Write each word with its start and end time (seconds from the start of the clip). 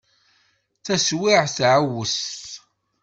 Taswiεt 0.85 1.53
teεweṣ. 1.57 2.17